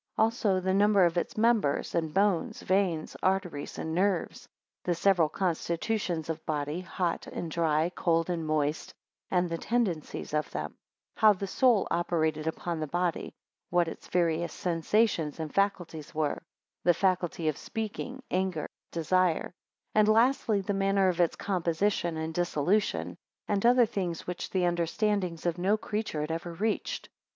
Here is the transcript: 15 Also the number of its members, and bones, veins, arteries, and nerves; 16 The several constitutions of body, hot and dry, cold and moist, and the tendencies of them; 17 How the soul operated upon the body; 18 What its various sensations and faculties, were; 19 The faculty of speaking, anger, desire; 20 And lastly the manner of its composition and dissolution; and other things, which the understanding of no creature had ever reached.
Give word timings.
15 0.15 0.23
Also 0.23 0.59
the 0.59 0.73
number 0.73 1.05
of 1.05 1.15
its 1.15 1.37
members, 1.37 1.93
and 1.93 2.11
bones, 2.11 2.63
veins, 2.63 3.15
arteries, 3.21 3.77
and 3.77 3.93
nerves; 3.93 4.39
16 4.39 4.49
The 4.85 4.95
several 4.95 5.29
constitutions 5.29 6.27
of 6.27 6.43
body, 6.43 6.79
hot 6.81 7.27
and 7.27 7.51
dry, 7.51 7.89
cold 7.95 8.27
and 8.27 8.43
moist, 8.43 8.95
and 9.29 9.47
the 9.47 9.59
tendencies 9.59 10.33
of 10.33 10.49
them; 10.49 10.71
17 11.17 11.17
How 11.17 11.33
the 11.33 11.45
soul 11.45 11.87
operated 11.91 12.47
upon 12.47 12.79
the 12.79 12.87
body; 12.87 13.25
18 13.25 13.33
What 13.69 13.87
its 13.87 14.07
various 14.07 14.51
sensations 14.53 15.39
and 15.39 15.53
faculties, 15.53 16.15
were; 16.15 16.29
19 16.29 16.39
The 16.85 16.93
faculty 16.95 17.47
of 17.47 17.55
speaking, 17.57 18.23
anger, 18.31 18.67
desire; 18.91 19.53
20 19.93 19.93
And 19.93 20.07
lastly 20.07 20.61
the 20.61 20.73
manner 20.73 21.09
of 21.09 21.21
its 21.21 21.35
composition 21.35 22.17
and 22.17 22.33
dissolution; 22.33 23.17
and 23.47 23.63
other 23.63 23.85
things, 23.85 24.25
which 24.25 24.49
the 24.49 24.65
understanding 24.65 25.37
of 25.45 25.59
no 25.59 25.77
creature 25.77 26.21
had 26.21 26.31
ever 26.31 26.53
reached. 26.53 27.07